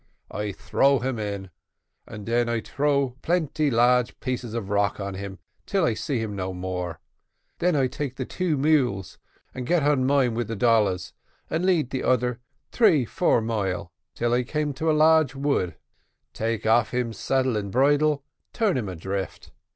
I 0.31 0.51
throw 0.51 0.97
him 0.97 1.19
in, 1.19 1.51
and 2.07 2.25
den 2.25 2.49
I 2.49 2.59
throw 2.59 3.11
plenty 3.21 3.69
large 3.69 4.19
pieces 4.19 4.57
rock 4.57 4.99
on 4.99 5.13
him 5.13 5.37
till 5.67 5.85
I 5.85 5.89
no 5.89 5.93
see 5.93 6.17
him 6.19 6.39
any 6.39 6.53
more; 6.53 6.99
den 7.59 7.75
I 7.75 7.85
take 7.85 8.15
de 8.15 8.25
two 8.25 8.57
mules 8.57 9.19
and 9.53 9.67
get 9.67 9.83
on 9.83 10.07
mine 10.07 10.33
wid 10.33 10.47
de 10.47 10.55
dollars, 10.55 11.13
and 11.51 11.63
lead 11.63 11.91
the 11.91 12.01
other 12.03 12.39
three 12.71 13.05
four 13.05 13.41
mile, 13.41 13.91
till 14.15 14.33
I 14.33 14.41
come 14.41 14.73
to 14.73 14.89
a 14.89 14.91
large 14.91 15.35
wood 15.35 15.75
take 16.33 16.65
off 16.65 16.89
him 16.91 17.13
saddle 17.13 17.55
and 17.55 17.71
bridle, 17.71 18.23
turn 18.53 18.77
him 18.79 18.89
adrift. 18.89 19.51